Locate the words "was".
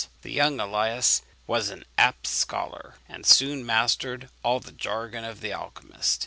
1.45-1.69